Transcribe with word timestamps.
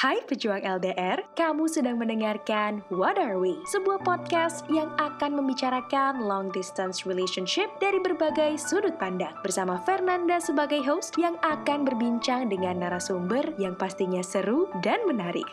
Hai 0.00 0.16
pejuang 0.24 0.64
LDR, 0.64 1.20
kamu 1.36 1.68
sedang 1.68 2.00
mendengarkan 2.00 2.80
What 2.88 3.20
Are 3.20 3.36
We? 3.36 3.60
Sebuah 3.68 4.00
podcast 4.00 4.64
yang 4.72 4.88
akan 4.96 5.36
membicarakan 5.36 6.24
long 6.24 6.48
distance 6.56 7.04
relationship 7.04 7.68
dari 7.84 8.00
berbagai 8.00 8.56
sudut 8.56 8.96
pandang 8.96 9.36
bersama 9.44 9.76
Fernanda 9.84 10.40
sebagai 10.40 10.80
host 10.88 11.20
yang 11.20 11.36
akan 11.44 11.84
berbincang 11.84 12.48
dengan 12.48 12.80
narasumber 12.80 13.44
yang 13.60 13.76
pastinya 13.76 14.24
seru 14.24 14.72
dan 14.80 15.04
menarik. 15.04 15.44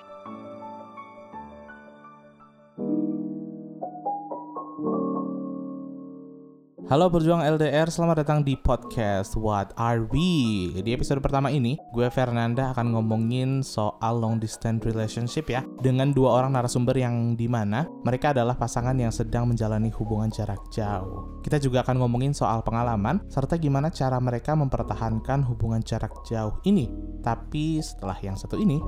Halo 6.88 7.12
berjuang 7.12 7.44
LDR, 7.44 7.92
selamat 7.92 8.24
datang 8.24 8.40
di 8.48 8.56
podcast 8.56 9.36
What 9.36 9.76
Are 9.76 10.08
We? 10.08 10.72
Di 10.72 10.96
episode 10.96 11.20
pertama 11.20 11.52
ini, 11.52 11.76
gue 11.92 12.08
Fernanda 12.08 12.72
akan 12.72 12.96
ngomongin 12.96 13.60
soal 13.60 14.24
long 14.24 14.40
distance 14.40 14.88
relationship 14.88 15.52
ya 15.52 15.68
Dengan 15.84 16.16
dua 16.16 16.40
orang 16.40 16.56
narasumber 16.56 16.96
yang 16.96 17.36
di 17.36 17.52
mana 17.52 17.92
mereka 18.08 18.32
adalah 18.32 18.56
pasangan 18.56 18.96
yang 18.96 19.12
sedang 19.12 19.52
menjalani 19.52 19.92
hubungan 20.00 20.32
jarak 20.32 20.64
jauh 20.72 21.44
Kita 21.44 21.60
juga 21.60 21.84
akan 21.84 22.08
ngomongin 22.08 22.32
soal 22.32 22.64
pengalaman, 22.64 23.20
serta 23.28 23.60
gimana 23.60 23.92
cara 23.92 24.16
mereka 24.24 24.56
mempertahankan 24.56 25.44
hubungan 25.44 25.84
jarak 25.84 26.16
jauh 26.24 26.56
ini 26.64 26.88
Tapi 27.20 27.84
setelah 27.84 28.16
yang 28.24 28.40
satu 28.40 28.56
ini 28.56 28.80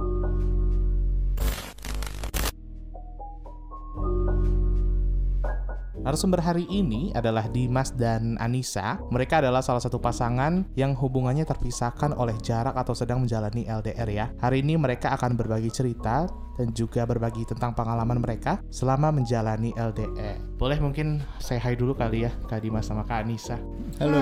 Narasumber 6.09 6.41
hari 6.41 6.65
ini 6.73 7.13
adalah 7.13 7.45
Dimas 7.53 7.93
dan 7.93 8.33
Anissa. 8.41 8.97
Mereka 9.13 9.45
adalah 9.45 9.61
salah 9.61 9.77
satu 9.77 10.01
pasangan 10.01 10.65
yang 10.73 10.97
hubungannya 10.97 11.45
terpisahkan 11.45 12.17
oleh 12.17 12.33
jarak 12.41 12.73
atau 12.73 12.97
sedang 12.97 13.21
menjalani 13.21 13.69
LDR 13.69 14.09
ya. 14.09 14.25
Hari 14.41 14.65
ini 14.65 14.73
mereka 14.73 15.13
akan 15.13 15.37
berbagi 15.37 15.69
cerita 15.69 16.25
dan 16.59 16.75
juga 16.75 17.07
berbagi 17.07 17.47
tentang 17.47 17.71
pengalaman 17.71 18.19
mereka 18.19 18.59
selama 18.67 19.15
menjalani 19.15 19.71
LDR. 19.71 20.35
Boleh 20.59 20.75
mungkin 20.77 21.23
saya 21.39 21.63
hai 21.63 21.79
dulu 21.79 21.95
kali 21.95 22.27
ya 22.27 22.31
Kak 22.51 22.59
Dimas 22.59 22.83
sama 22.83 23.07
Kak 23.07 23.23
Anissa. 23.23 23.55
Halo. 23.95 24.19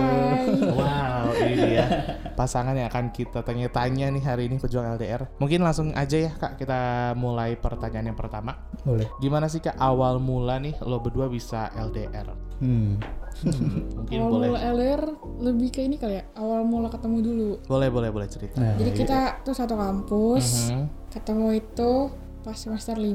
Wow, 0.70 1.34
ini 1.34 1.74
dia 1.74 1.86
pasangan 2.40 2.78
yang 2.78 2.94
akan 2.94 3.10
kita 3.10 3.42
tanya-tanya 3.42 4.14
nih 4.14 4.22
hari 4.22 4.44
ini 4.46 4.62
pejuang 4.62 4.86
LDR. 4.94 5.26
Mungkin 5.42 5.66
langsung 5.66 5.90
aja 5.98 6.14
ya 6.14 6.32
Kak 6.32 6.62
kita 6.62 6.78
mulai 7.18 7.58
pertanyaan 7.58 8.14
yang 8.14 8.20
pertama. 8.20 8.54
Boleh. 8.86 9.10
Gimana 9.18 9.50
sih 9.50 9.58
Kak 9.58 9.74
awal 9.76 10.22
mula 10.22 10.62
nih 10.62 10.78
lo 10.86 11.02
berdua 11.02 11.26
bisa 11.26 11.74
LDR? 11.74 12.30
Hmm. 12.62 13.02
Hmm, 13.38 14.02
mungkin 14.02 14.18
awal 14.18 14.30
boleh. 14.30 14.48
mula 14.50 14.60
LDR 14.74 15.02
lebih 15.42 15.70
ke 15.70 15.86
ini 15.86 15.98
kali 15.98 16.18
ya 16.18 16.26
awal 16.34 16.66
mula 16.66 16.90
ketemu 16.90 17.18
dulu 17.22 17.50
Boleh, 17.66 17.90
boleh, 17.90 18.10
boleh 18.10 18.26
cerita. 18.26 18.58
Nah, 18.58 18.74
jadi 18.74 18.92
kita 18.94 19.20
tuh 19.42 19.54
satu 19.54 19.78
kampus 19.78 20.70
Mhm, 20.70 20.86
ketemu 21.14 21.48
itu 21.54 21.92
pas 22.48 22.56
semester 22.56 22.96
5 22.96 23.12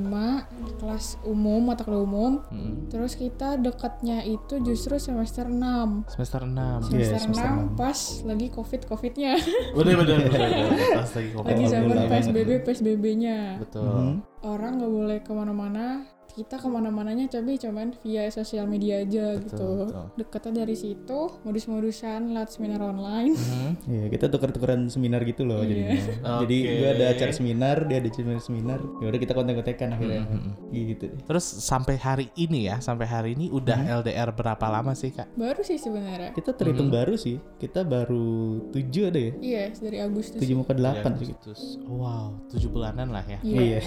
kelas 0.77 1.16
umum 1.25 1.64
mata 1.64 1.80
kuliah 1.83 2.05
umum 2.05 2.44
mhm. 2.44 2.92
terus 2.92 3.16
kita 3.16 3.56
dekatnya 3.56 4.20
itu 4.22 4.61
justru 4.61 5.00
semester 5.00 5.48
6 5.48 6.12
Semester 6.12 6.44
6. 6.44 6.92
semester, 6.92 7.16
semester 7.19 7.48
6 7.48 7.56
enam. 7.56 7.72
pas 7.72 7.98
lagi 8.28 8.47
covid 8.48 8.80
covidnya 8.84 9.33
Bener, 9.72 9.94
bener, 9.97 10.16
bener, 10.28 10.48
bener. 10.53 10.69
Pas 10.92 11.08
lagi 11.08 11.28
lagi 11.33 11.33
covid. 11.33 11.56
zaman 11.64 11.97
Alhamdulillah. 11.97 12.20
psbb 12.20 12.50
psbb-nya 12.60 13.38
Betul. 13.56 13.88
Mhm. 13.88 14.14
orang 14.44 14.72
nggak 14.77 14.92
boleh 14.92 15.19
ke 15.25 15.33
mana-mana 15.33 15.86
kita 16.33 16.56
ke 16.56 16.64
mana-mananya 16.64 17.28
coba 17.28 17.52
cuman 17.55 17.92
via 18.00 18.25
sosial 18.28 18.64
media 18.64 19.00
aja 19.00 19.36
Betul, 19.36 19.44
gitu 19.44 19.69
betul. 19.84 20.05
deketnya 20.16 20.52
dari 20.58 20.75
situ 20.75 21.20
modus-modusan 21.42 22.33
lewat 22.33 22.50
seminar 22.50 22.80
online 22.83 23.34
Mhm. 23.34 23.70
Iya, 23.84 24.05
kita 24.08 24.27
tuker-tukeran 24.28 24.88
seminar 24.88 25.22
gitu 25.22 25.42
loh 25.42 25.60
Iya. 25.60 25.69
jadinya. 25.69 25.97
Jadi 26.42 26.56
Oke. 26.58 26.72
gue 26.75 26.88
ada 26.91 27.05
acara 27.08 27.33
seminar, 27.33 27.77
dia 27.84 27.97
ada 27.98 28.08
acara 28.08 28.38
seminar. 28.38 28.78
Ya 28.98 29.06
udah 29.06 29.20
kita 29.20 29.33
kontak-kontakan 29.33 29.88
akhirnya. 29.92 30.22
Mhm. 30.25 30.50
Gitu 30.70 31.05
deh. 31.06 31.20
Terus 31.22 31.44
sampai 31.44 31.97
hari 31.97 32.27
ini 32.34 32.66
ya, 32.66 32.77
sampai 32.78 33.05
hari 33.05 33.30
ini 33.34 33.47
udah 33.48 33.78
LDR 34.00 34.30
berapa 34.30 34.66
lama 34.66 34.92
sih 34.92 35.10
Kak? 35.10 35.34
baru 35.34 35.60
sih 35.60 35.77
sebenarnya 35.77 36.32
Kita 36.32 36.53
terhitung 36.53 36.88
baru 36.88 37.14
sih. 37.14 37.37
Kita 37.59 37.82
baru 37.82 38.60
7 38.70 39.09
ada 39.09 39.20
ya. 39.20 39.32
Iya, 39.37 39.62
dari 39.76 39.99
Agustus. 39.99 40.38
7 40.38 40.54
muka 40.54 40.72
8 40.72 41.19
sih. 41.19 41.26
Agustus. 41.28 41.60
Wow, 41.84 42.41
7 42.49 42.69
bulanan 42.69 43.09
lah 43.10 43.25
ya. 43.26 43.38
Iya. 43.43 43.60
Iya. 43.60 43.81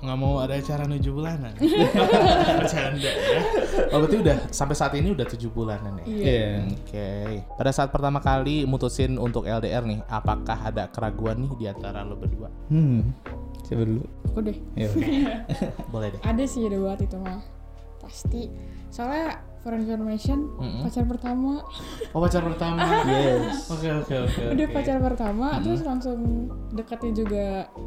Nggak 0.00 0.18
mau 0.18 0.38
ada 0.38 0.54
acara 0.54 0.84
7 0.84 1.10
bulanan. 1.10 1.52
Bercanda 2.60 3.10
ya. 3.10 3.40
Oh, 3.90 3.98
berarti 4.04 4.16
udah 4.22 4.36
sampai 4.54 4.76
saat 4.78 4.92
ini 4.94 5.12
udah 5.12 5.26
7 5.26 5.38
bulanan 5.50 5.98
ya. 6.02 6.04
Iya. 6.06 6.24
Iya. 6.24 6.50
Oke. 6.74 7.08
Pada 7.58 7.70
saat 7.74 7.88
pertama 7.90 8.22
kali 8.22 8.64
mutusin 8.64 9.18
untuk 9.18 9.44
LDR 9.46 9.82
nih, 9.82 10.00
apakah 10.06 10.58
ada 10.70 10.86
keraguan 10.88 11.44
nih 11.46 11.52
di 11.58 11.64
antara 11.66 12.06
lo 12.06 12.14
berdua? 12.14 12.48
Hmm. 12.70 13.10
Siapa 13.66 13.82
dulu? 13.86 14.02
Aku 14.30 14.40
deh. 14.42 14.58
Ya. 14.78 14.88
Boleh 15.92 16.14
deh. 16.14 16.20
Ada 16.22 16.44
sih 16.46 16.66
ada 16.66 16.78
buat 16.78 17.00
itu 17.02 17.16
mah. 17.18 17.42
Pasti. 17.98 18.50
Soalnya 18.90 19.49
for 19.60 19.72
information, 19.72 20.48
Mm-mm. 20.54 20.82
pacar 20.82 21.04
pertama, 21.04 21.60
Oh, 22.10 22.20
pacar 22.20 22.42
pertama. 22.42 22.80
yes. 23.06 23.68
Oke, 23.68 23.88
oke, 23.88 24.14
oke. 24.24 24.42
udah 24.50 24.66
oke. 24.66 24.74
pacar 24.74 24.98
pertama, 24.98 25.60
terus 25.60 25.80
langsung 25.80 26.18
dekatnya 26.70 27.12
juga 27.14 27.44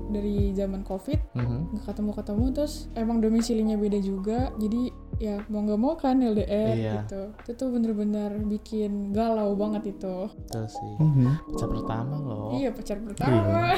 dari 0.07 0.51
zaman 0.51 0.81
covid, 0.81 1.19
Mhm. 1.33 1.73
nggak 1.73 1.85
ketemu-ketemu, 1.85 2.45
terus 2.51 2.73
emang 2.94 3.17
domisilinya 3.19 3.75
beda 3.75 4.00
juga, 4.00 4.39
jadi 4.56 4.81
ya 5.16 5.41
mau 5.45 5.62
nggak 5.62 5.79
mau 5.79 5.94
kan 5.95 6.17
LDR 6.17 6.73
Iya. 6.73 6.94
gitu. 7.01 7.22
Itu 7.39 7.51
tuh 7.56 7.69
bener-bener 7.69 8.33
bikin 8.44 9.09
galau 9.09 9.53
banget 9.53 9.91
itu. 9.91 10.29
Betul 10.29 10.66
sih. 10.67 10.94
Mhm. 10.97 11.50
Pacar 11.50 11.69
pertama 11.69 12.16
loh. 12.16 12.50
Iya 12.51 12.69
pacar 12.69 12.97
pertama. 13.00 13.78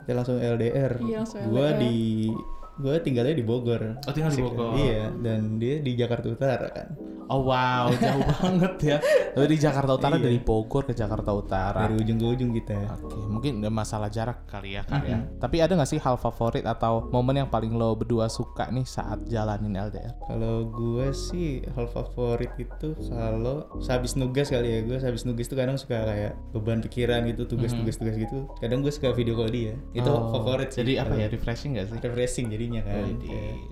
Kita 0.00 0.12
langsung 0.18 0.38
LDR. 0.38 0.92
Iya, 0.98 1.16
langsung 1.20 1.42
Gua 1.46 1.66
LDR. 1.68 1.78
di 1.78 1.94
gua 2.74 2.94
tinggalnya 2.98 3.34
di 3.34 3.44
Bogor. 3.44 3.82
Oh, 4.00 4.12
tinggal 4.12 4.32
di. 4.32 4.40
Bogor. 4.40 4.74
Iya, 4.74 5.12
dan 5.18 5.40
dia 5.56 5.74
di 5.78 5.92
Jakarta 5.92 6.26
Utara 6.26 6.68
kan. 6.68 6.88
Oh 7.26 7.44
wow, 7.44 7.90
jauh 7.92 8.24
banget 8.34 8.74
ya. 8.82 8.96
Tapi 9.32 9.46
di 9.46 9.56
Jakarta 9.56 9.92
Utara 9.92 10.14
Iya. 10.14 10.24
dari 10.24 10.38
Bogor 10.38 10.82
ke 10.82 10.92
Jakarta 10.92 11.30
Utara. 11.30 11.78
Dari 11.82 11.96
ujung 11.96 12.16
ke 12.16 12.26
ujung 12.28 12.50
kita. 12.52 12.76
Oke, 12.98 13.16
mungkin 13.24 13.52
ada 13.58 13.68
masalah 13.68 14.06
jarak 14.06 14.44
kali 14.44 14.74
ya 14.74 14.82
kak 14.82 15.02
ya. 15.02 15.18
Tapi 15.38 15.56
ada 15.58 15.72
nggak 15.72 15.88
sih 15.88 15.96
hal 15.96 16.16
favorit 16.16 16.62
atau 16.62 17.08
momen 17.08 17.38
yang 17.38 17.48
paling 17.48 17.72
lo 17.72 17.92
berdua 17.92 18.26
suka 18.26 18.68
nih 18.68 18.84
saat 18.84 19.24
jalanin 19.26 19.72
LDR? 19.72 20.12
Kalau 20.22 20.66
gue 20.66 21.08
sih 21.10 21.64
hal 21.68 21.86
favorit 21.86 22.52
itu 22.54 22.92
kalau 23.08 23.64
sehabis 23.78 24.12
nugas 24.12 24.48
kali 24.48 24.68
ya 24.68 24.80
gue 24.82 24.96
sehabis 24.96 25.22
nugas 25.22 25.46
tuh 25.46 25.56
kadang 25.56 25.74
suka 25.74 26.02
kayak 26.02 26.32
beban 26.50 26.80
pikiran 26.80 27.24
gitu 27.24 27.46
tugas-tugas 27.46 27.96
tugas 27.96 28.16
gitu 28.16 28.44
kadang 28.58 28.80
gue 28.80 28.90
suka 28.90 29.10
video 29.10 29.32
call 29.32 29.48
dia 29.48 29.72
itu 29.92 30.04
Oh, 30.04 30.28
favorit 30.30 30.68
sih 30.68 30.82
Jadi 30.82 30.92
apa 30.96 31.14
ya 31.14 31.26
refreshing 31.26 31.72
nggak 31.72 31.86
sih? 31.88 31.96
refreshing 31.98 32.46
jadinya 32.48 32.80
kan 32.82 33.08
mantap. 33.08 33.71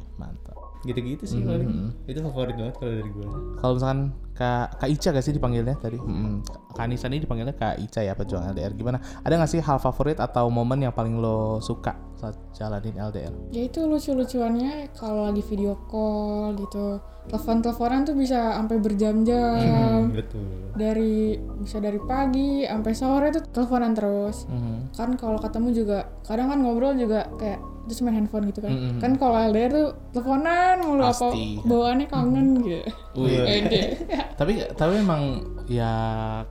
Gitu-gitu 0.80 1.24
sih 1.24 1.38
Mhm. 1.38 1.46
paling 1.46 1.70
itu 2.06 2.18
favorit 2.22 2.54
banget 2.56 2.74
kalau 2.76 2.92
dari 2.92 3.10
gue 3.10 3.26
Kalau 3.60 3.72
misalkan 3.76 4.00
Kak, 4.32 4.80
Kak 4.80 4.88
Ica 4.88 5.08
gak 5.12 5.20
sih 5.20 5.36
dipanggilnya 5.36 5.76
tadi? 5.76 6.00
Hmm. 6.00 6.40
Kak 6.72 6.88
Anissa 6.88 7.12
ini 7.12 7.20
dipanggilnya 7.20 7.52
Kak 7.52 7.76
Ica 7.76 8.00
ya 8.00 8.16
pejuang 8.16 8.48
LDR. 8.48 8.72
Gimana? 8.72 8.96
Ada 9.20 9.36
gak 9.36 9.52
sih 9.52 9.60
hal 9.60 9.76
favorit 9.76 10.16
atau 10.16 10.48
momen 10.48 10.80
yang 10.80 10.96
paling 10.96 11.20
lo 11.20 11.60
suka 11.60 11.92
saat 12.20 12.36
jalanin 12.52 12.92
LDR? 12.94 13.32
ya 13.48 13.62
itu 13.62 13.80
lucu-lucuannya 13.82 14.92
kalau 14.92 15.24
lagi 15.24 15.40
video 15.42 15.72
call 15.86 16.52
gitu 16.54 17.00
telepon-teleponan 17.22 18.02
tuh 18.02 18.14
bisa 18.14 18.54
sampai 18.54 18.76
berjam-jam 18.76 20.00
Hmm, 20.02 20.12
betul 20.12 20.72
dari 20.72 21.36
bisa 21.58 21.78
dari 21.78 22.00
pagi 22.00 22.62
sampai 22.62 22.92
sore 22.92 23.28
tuh 23.30 23.44
teleponan 23.46 23.92
terus 23.92 24.44
Mhm. 24.44 24.92
kan 24.92 25.10
kalau 25.14 25.38
ketemu 25.38 25.68
juga 25.74 25.98
kadang 26.22 26.48
kan 26.48 26.58
ngobrol 26.58 26.92
juga 26.92 27.28
kayak 27.34 27.60
terus 27.82 28.00
main 28.00 28.14
handphone 28.14 28.46
gitu 28.46 28.60
kan 28.60 28.70
Mm-mm. 28.70 28.98
kan 28.98 29.12
kalau 29.14 29.36
LDR 29.42 29.68
tuh 29.68 29.88
teleponan 30.10 30.78
mulu 30.80 31.02
apa 31.02 31.26
bawaannya 31.64 32.06
kangen 32.06 32.46
gitu 32.60 32.80
Wih. 33.16 33.40
Pede. 33.40 33.80
tapi 34.38 34.52
tapi 34.70 34.92
memang 34.96 35.22
ya 35.66 35.92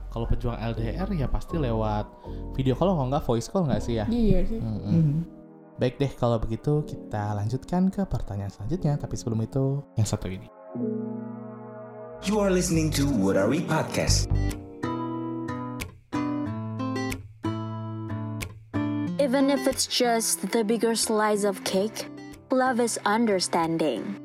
kalau 0.06 0.24
pejuang 0.24 0.56
LDR 0.56 1.08
ya 1.10 1.26
pasti 1.26 1.56
lewat 1.56 2.04
video 2.52 2.72
call 2.74 2.92
kalau 2.92 3.08
nggak 3.08 3.24
voice 3.24 3.48
call 3.48 3.64
nggak 3.64 3.80
sih 3.80 3.96
ya? 3.96 4.06
iya 4.06 4.44
sih 4.44 4.60
Mm-mm. 4.60 4.92
Mhm. 4.92 5.16
Baik 5.80 5.96
deh 5.96 6.12
kalau 6.12 6.36
begitu 6.36 6.84
kita 6.84 7.32
lanjutkan 7.32 7.88
ke 7.88 8.04
pertanyaan 8.04 8.52
selanjutnya. 8.52 9.00
Tapi 9.00 9.16
sebelum 9.16 9.40
itu 9.40 9.80
yang 9.96 10.04
satu 10.04 10.28
ini. 10.28 10.44
You 12.28 12.36
are 12.36 12.52
listening 12.52 12.92
to 13.00 13.08
What 13.08 13.40
Are 13.40 13.48
We 13.48 13.64
Podcast. 13.64 14.28
Even 19.16 19.48
if 19.48 19.64
it's 19.64 19.88
just 19.88 20.44
the 20.52 20.60
bigger 20.60 20.92
slice 20.92 21.48
of 21.48 21.64
cake, 21.64 22.12
love 22.52 22.76
is 22.76 23.00
understanding. 23.08 24.19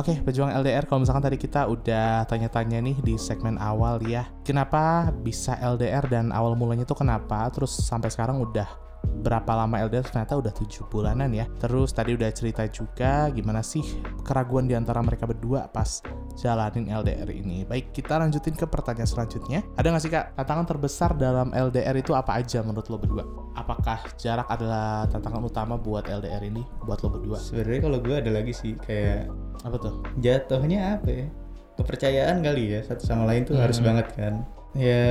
Oke, 0.00 0.16
pejuang 0.16 0.48
LDR 0.48 0.88
kalau 0.88 1.04
misalkan 1.04 1.28
tadi 1.28 1.36
kita 1.36 1.68
udah 1.68 2.24
tanya-tanya 2.24 2.80
nih 2.80 2.96
di 3.04 3.20
segmen 3.20 3.60
awal 3.60 4.00
ya. 4.00 4.32
Kenapa 4.40 5.12
bisa 5.12 5.60
LDR 5.60 6.08
dan 6.08 6.32
awal 6.32 6.56
mulanya 6.56 6.88
tuh 6.88 7.04
kenapa? 7.04 7.44
Terus 7.52 7.68
sampai 7.68 8.08
sekarang 8.08 8.40
udah 8.40 8.64
berapa 9.20 9.52
lama 9.52 9.76
LDR 9.80 10.00
ternyata 10.02 10.36
udah 10.36 10.52
tujuh 10.52 10.88
bulanan 10.88 11.28
ya. 11.30 11.44
Terus 11.60 11.92
tadi 11.92 12.16
udah 12.16 12.30
cerita 12.30 12.64
juga 12.66 13.28
gimana 13.28 13.60
sih 13.60 13.84
keraguan 14.22 14.64
di 14.64 14.72
antara 14.72 15.00
mereka 15.00 15.28
berdua 15.28 15.68
pas 15.68 16.00
jalanin 16.34 16.88
LDR 16.88 17.28
ini. 17.28 17.68
Baik, 17.68 17.92
kita 17.92 18.16
lanjutin 18.16 18.56
ke 18.56 18.64
pertanyaan 18.64 19.04
selanjutnya. 19.04 19.60
Ada 19.76 19.86
nggak 19.92 20.02
sih 20.02 20.08
kak 20.08 20.24
tantangan 20.34 20.66
terbesar 20.66 21.10
dalam 21.14 21.52
LDR 21.52 21.92
itu 21.94 22.16
apa 22.16 22.40
aja 22.40 22.64
menurut 22.64 22.88
lo 22.88 22.96
berdua? 22.96 23.24
Apakah 23.52 24.00
jarak 24.16 24.48
adalah 24.48 25.04
tantangan 25.06 25.44
utama 25.44 25.76
buat 25.76 26.08
LDR 26.08 26.40
ini 26.42 26.64
buat 26.82 27.04
lo 27.04 27.12
berdua? 27.12 27.36
Sebenarnya 27.36 27.80
kalau 27.84 27.98
gue 28.00 28.16
ada 28.16 28.30
lagi 28.32 28.52
sih 28.52 28.72
kayak 28.78 29.28
Apa 29.60 29.76
tuh? 29.76 29.94
jatuhnya 30.16 30.96
apa 30.96 31.08
ya? 31.12 31.26
Kepercayaan 31.76 32.40
kali 32.40 32.72
ya 32.72 32.80
satu 32.84 33.04
sama 33.04 33.24
lain 33.28 33.44
tuh 33.44 33.56
harus 33.56 33.76
Hmm. 33.80 33.86
banget 33.92 34.06
kan. 34.16 34.34
Ya 34.70 35.02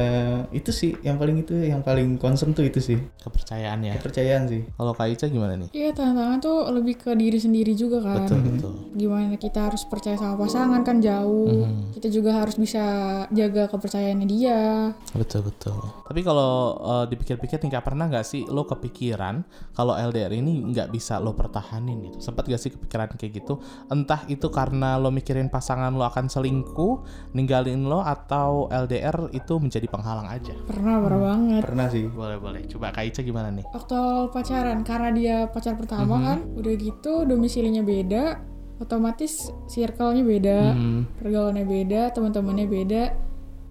itu 0.55 0.71
sih 0.71 0.95
yang 1.03 1.19
paling 1.19 1.43
itu 1.43 1.51
yang 1.51 1.83
paling 1.83 2.15
concern 2.15 2.55
tuh 2.55 2.63
itu 2.63 2.79
sih 2.79 2.95
Kepercayaan 3.19 3.83
ya. 3.83 3.93
kepercayaan 3.99 4.47
sih. 4.47 4.63
Kalau 4.71 4.95
Kak 4.95 5.11
Ica 5.11 5.27
gimana 5.27 5.59
nih? 5.59 5.67
Iya 5.75 5.91
tantangan 5.91 6.39
tuh 6.39 6.71
lebih 6.71 6.95
ke 6.95 7.11
diri 7.11 7.35
sendiri 7.35 7.75
juga 7.75 7.99
kan. 7.99 8.23
Betul 8.23 8.39
betul. 8.47 8.73
Gimana 8.95 9.35
kita 9.35 9.67
harus 9.67 9.83
percaya 9.83 10.15
sama 10.15 10.39
pasangan 10.39 10.79
kan 10.81 11.03
jauh. 11.03 11.67
Mhm. 11.67 11.91
Kita 11.91 12.07
juga 12.07 12.39
harus 12.39 12.55
bisa 12.55 12.83
jaga 13.29 13.67
kepercayaannya 13.67 14.27
dia. 14.27 14.59
Betul 15.11 15.51
betul. 15.51 15.75
Tapi 16.07 16.21
kalau 16.23 16.51
eh, 16.79 17.05
dipikir-pikir 17.11 17.59
nih 17.59 17.71
Kak, 17.75 17.83
pernah 17.83 18.07
nggak 18.07 18.23
sih 18.23 18.47
lo 18.47 18.63
kepikiran 18.63 19.43
kalau 19.75 19.91
LDR 19.93 20.31
ini 20.31 20.71
nggak 20.71 20.87
bisa 20.89 21.19
lo 21.19 21.35
pertahanin 21.35 22.07
gitu? 22.07 22.17
Sempat 22.23 22.47
gak 22.47 22.57
sih 22.57 22.71
kepikiran 22.71 23.11
kayak 23.11 23.43
gitu? 23.43 23.59
Entah 23.87 24.23
itu 24.25 24.47
karena 24.47 24.95
lo 24.95 25.11
mikirin 25.11 25.51
pasangan 25.51 25.91
lo 25.91 26.05
akan 26.05 26.31
selingkuh, 26.31 27.03
ninggalin 27.35 27.83
lo, 27.83 27.99
atau 27.99 28.71
LDR 28.71 29.27
itu 29.31 29.48
menjadi 29.57 29.87
penghalang 29.87 30.27
aja? 30.27 30.53
Pernah 30.61 30.99
pernah 30.99 31.21
banget. 31.25 31.61
Pernah 31.63 31.87
sih. 31.87 32.05
Boleh 32.05 32.37
boleh. 32.37 32.61
Coba 32.67 32.91
Kak 32.91 33.07
Ica 33.07 33.21
gimana 33.21 33.49
nih? 33.49 33.65
Waktu 33.65 33.99
pacaran 34.29 34.79
karena 34.83 35.09
dia 35.09 35.37
pacar 35.47 35.73
pertama 35.73 36.13
Mhm. 36.13 36.23
kan, 36.23 36.37
udah 36.53 36.73
gitu 36.75 37.13
domisilinya 37.23 37.81
beda, 37.81 38.23
otomatis 38.77 39.33
circle-nya 39.65 40.21
beda, 40.21 40.59
Hmm, 40.71 41.09
pergaulannya 41.15 41.65
beda, 41.65 42.01
teman-temannya 42.11 42.67
beda. 42.67 43.03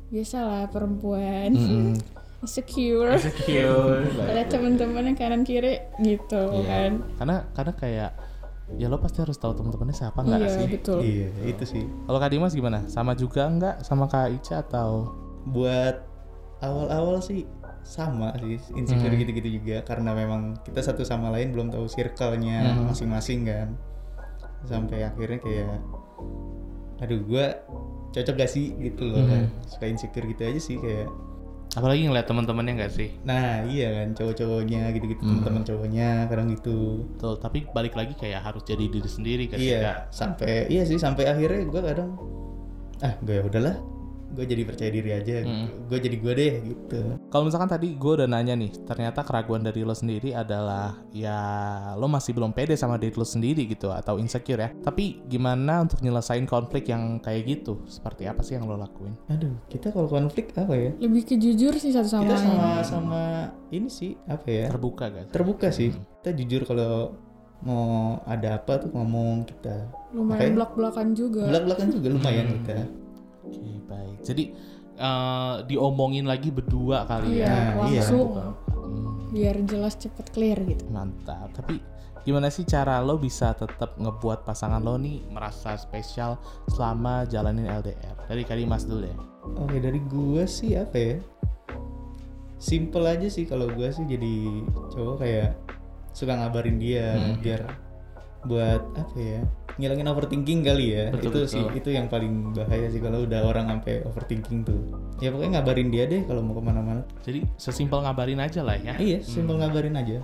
Biasalah 0.09 0.67
perempuan. 0.69 1.53
mm-mm. 1.53 1.93
Insecure. 2.43 3.13
Insecure. 3.15 4.07
Ada 4.31 4.47
teman-teman 4.49 5.05
yang 5.05 5.17
kanan 5.17 5.43
kiri 5.43 5.79
gitu 5.99 6.39
Iya. 6.55 6.65
kan. 6.65 6.91
Karena 7.19 7.37
karena 7.53 7.73
kayak 7.75 8.11
ya 8.71 8.87
lo 8.87 8.97
pasti 8.97 9.19
harus 9.19 9.35
tahu 9.35 9.53
teman-temannya 9.55 9.91
siapa 9.93 10.21
nggak 10.23 10.39
Iya, 10.39 10.51
sih? 10.55 10.67
betul. 10.71 10.99
Iya 11.01 11.29
itu 11.47 11.65
sih. 11.67 11.83
Kalau 12.05 12.19
Kak 12.19 12.31
Dimas 12.31 12.53
gimana? 12.53 12.85
Sama 12.87 13.13
juga 13.13 13.43
nggak 13.45 13.83
sama 13.83 14.07
Kak 14.07 14.29
Ica 14.31 14.61
atau? 14.61 15.09
Buat 15.47 16.03
awal-awal 16.59 17.23
sih 17.23 17.47
sama 17.87 18.35
sih 18.37 18.59
insecure 18.75 19.15
Hmm. 19.15 19.23
gitu-gitu 19.23 19.63
juga 19.63 19.81
karena 19.81 20.13
memang 20.13 20.59
kita 20.61 20.83
satu 20.83 21.07
sama 21.07 21.31
lain 21.31 21.55
belum 21.55 21.71
tahu 21.71 21.87
circle-nya 21.87 22.75
Hmm. 22.75 22.91
masing-masing 22.91 23.47
kan. 23.47 23.69
Sampai 24.67 25.07
akhirnya 25.07 25.39
kayak 25.39 25.79
aduh 26.99 27.23
gua 27.23 27.55
cocok 28.11 28.35
gak 28.35 28.51
sih 28.51 28.75
gitu 28.77 29.07
loh 29.07 29.23
Hmm. 29.23 29.31
kan. 29.31 29.43
Suka 29.71 29.87
insecure 29.87 30.27
gitu 30.27 30.43
aja 30.43 30.61
sih 30.61 30.77
kayak 30.77 31.09
Apalagi 31.69 32.09
ngeliat 32.09 32.25
teman-temannya 32.25 32.81
nggak 32.81 32.91
sih? 32.91 33.13
Nah 33.23 33.61
iya 33.69 33.93
kan 34.03 34.17
cowok-cowoknya 34.17 34.89
gitu-gitu 34.97 35.21
Hmm. 35.21 35.45
teman-teman 35.45 35.63
cowoknya 35.63 36.09
kadang 36.27 36.49
gitu. 36.49 37.05
Betul, 37.13 37.35
tapi 37.39 37.59
balik 37.71 37.93
lagi 37.93 38.17
kayak 38.17 38.41
harus 38.41 38.65
jadi 38.65 38.89
diri 38.89 39.05
sendiri 39.07 39.45
kan? 39.47 39.61
Iya 39.61 40.09
sampai 40.09 40.67
iya 40.73 40.83
sih 40.89 40.97
sampai 40.97 41.29
akhirnya 41.29 41.69
gue 41.69 41.83
kadang 41.85 42.17
ah 42.99 43.15
gue 43.21 43.35
ya 43.37 43.43
udahlah 43.45 43.77
gue 44.29 44.45
jadi 44.45 44.63
percaya 44.63 44.91
diri 44.91 45.11
aja 45.11 45.37
gitu. 45.41 45.49
Hmm. 45.49 45.89
gue 45.89 45.99
jadi 45.99 46.17
gue 46.17 46.33
deh 46.33 46.53
gitu. 46.67 47.01
Kalau 47.27 47.45
misalkan 47.45 47.67
tadi 47.67 47.89
gue 47.93 48.13
udah 48.15 48.29
nanya 48.29 48.53
nih, 48.53 48.71
ternyata 48.85 49.21
keraguan 49.21 49.61
dari 49.61 49.83
lo 49.83 49.93
sendiri 49.93 50.31
adalah 50.31 51.01
ya 51.11 51.39
lo 51.95 52.07
masih 52.07 52.33
belum 52.33 52.53
pede 52.53 52.75
sama 52.75 52.95
diri 52.95 53.13
lo 53.13 53.25
sendiri 53.25 53.65
gitu 53.65 53.89
atau 53.89 54.17
insecure 54.17 54.61
ya. 54.61 54.71
Tapi 54.75 55.25
gimana 55.25 55.81
untuk 55.81 55.99
nyelesain 56.01 56.45
konflik 56.45 56.87
yang 56.87 57.19
kayak 57.19 57.49
gitu? 57.49 57.81
Seperti 57.85 58.25
apa 58.25 58.45
sih 58.45 58.55
yang 58.55 58.69
lo 58.69 58.77
lakuin? 58.77 59.17
Aduh 59.27 59.57
kita 59.67 59.91
kalau 59.91 60.07
konflik 60.07 60.53
apa 60.55 60.77
ya? 60.77 60.91
Lebih 60.99 61.23
ke 61.25 61.35
jujur 61.35 61.73
sih 61.75 61.91
satu 61.91 62.07
sama 62.07 62.23
kita 62.25 62.37
lain. 62.37 62.45
sama 62.45 62.69
sama 62.85 63.23
ini 63.71 63.89
sih 63.89 64.13
apa 64.25 64.45
ya? 64.45 64.67
Terbuka 64.69 65.05
gak? 65.09 65.25
sih? 65.25 65.33
Terbuka 65.33 65.67
sih. 65.71 65.89
Kita 66.21 66.31
jujur 66.37 66.63
kalau 66.63 67.17
mau 67.59 68.21
ada 68.23 68.55
apa 68.55 68.79
tuh 68.79 68.93
ngomong 68.93 69.43
kita. 69.43 69.89
Lumayan 70.13 70.31
Makanya- 70.31 70.55
belak-belakan 70.55 71.07
juga. 71.11 71.43
Belak-belakan 71.49 71.89
juga 71.91 72.07
lumayan 72.13 72.45
Hmm. 72.45 72.55
kita. 72.61 72.77
Oke 73.49 73.61
baik. 73.85 74.17
Jadi 74.23 74.45
eh, 74.95 75.57
diomongin 75.65 76.25
lagi 76.25 76.49
berdua 76.49 77.05
kali 77.05 77.39
Iya, 77.39 77.45
ya. 77.45 77.49
Nah, 77.49 77.89
iya. 77.89 78.01
langsung. 78.01 78.29
Hmm, 78.69 79.29
Biar 79.29 79.57
jelas 79.63 79.95
cepet 79.95 80.27
clear 80.29 80.59
gitu. 80.63 80.85
mantap. 80.89 81.53
Tapi 81.53 81.81
gimana 82.23 82.49
sih 82.49 82.63
cara 82.63 82.99
lo 82.99 83.17
bisa 83.17 83.53
tetap 83.53 83.97
ngebuat 83.97 84.43
pasangan 84.43 84.79
lo 84.79 84.97
nih 84.97 85.25
merasa 85.29 85.75
spesial 85.75 86.37
selama 86.69 87.25
jalanin 87.25 87.65
LDR? 87.65 88.17
Dari 88.25 88.43
Kak 88.43 88.57
Dimas 88.57 88.85
dulu 88.85 89.05
ya. 89.05 89.17
Oke 89.57 89.79
dari 89.79 90.01
gue 90.03 90.45
sih 90.45 90.75
apa 90.75 90.97
ya? 90.97 91.17
Simple 92.59 93.07
aja 93.07 93.29
sih 93.29 93.47
kalau 93.47 93.71
gue 93.71 93.87
sih 93.89 94.03
jadi 94.03 94.35
cowok 94.91 95.17
kayak 95.19 95.55
suka 96.11 96.35
ngabarin 96.35 96.77
dia 96.77 97.15
Hmm. 97.15 97.39
biar 97.39 97.63
buat 98.49 98.83
apa 98.97 99.17
ya? 99.21 99.41
Ngilangin 99.79 100.09
overthinking 100.11 100.61
kali 100.67 100.87
ya. 100.97 101.05
Betul, 101.15 101.29
itu 101.29 101.39
betul. 101.39 101.53
sih 101.53 101.65
itu 101.77 101.89
yang 101.95 102.11
paling 102.11 102.51
bahaya 102.57 102.89
sih 102.91 102.99
kalau 102.99 103.23
udah 103.23 103.41
orang 103.47 103.71
sampai 103.71 104.03
overthinking 104.09 104.67
tuh. 104.67 104.81
Ya 105.23 105.31
pokoknya 105.31 105.61
ngabarin 105.61 105.89
dia 105.93 106.05
deh 106.09 106.27
kalau 106.27 106.43
mau 106.43 106.57
ke 106.57 106.63
mana-mana. 106.65 107.03
Jadi 107.23 107.47
sesimpel 107.61 108.03
ngabarin 108.03 108.41
aja 108.43 108.65
lah 108.65 108.75
ya. 108.81 108.99
Iya, 108.99 109.23
simple 109.23 109.61
ngabarin 109.61 109.95
aja. 109.95 110.19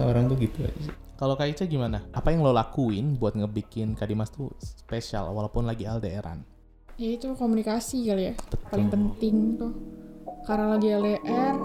Orang 0.00 0.26
tuh 0.26 0.36
gitu 0.40 0.66
aja 0.66 0.80
sih. 0.82 0.94
Kalau 1.18 1.34
Kak 1.34 1.50
Ica 1.50 1.66
gimana? 1.66 2.06
Apa 2.14 2.30
yang 2.30 2.46
lo 2.46 2.54
lakuin 2.54 3.18
buat 3.18 3.34
ngebikin 3.34 3.98
Kak 3.98 4.06
Dimas 4.06 4.30
tuh 4.30 4.54
spesial 4.62 5.26
walaupun 5.34 5.66
lagi 5.66 5.82
LDRan? 5.82 6.46
Ya 6.94 7.14
itu 7.14 7.34
komunikasi 7.34 8.06
kali 8.06 8.22
ya. 8.30 8.34
Paling 8.70 8.90
penting 8.90 9.58
tuh. 9.58 9.74
Karena 10.46 10.78
lagi 10.78 10.88
LDR, 10.94 11.56